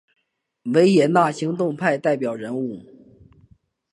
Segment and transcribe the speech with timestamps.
[0.63, 2.81] 维也纳行动派代表人物。